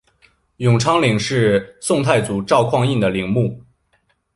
[0.57, 3.61] 永昌陵是宋太祖赵匡胤的陵墓。